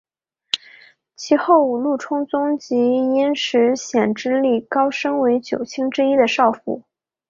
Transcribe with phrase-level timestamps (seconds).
[1.15, 6.81] 其后五鹿充宗即因石显之力高升为九卿之一的少府。